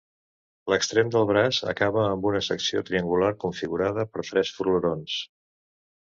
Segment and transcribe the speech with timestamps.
[0.71, 5.19] L'extrem del braç acaba amb una secció triangular configurada per tres florons.